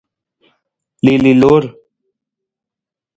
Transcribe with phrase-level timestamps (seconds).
[1.03, 1.63] Liili loor.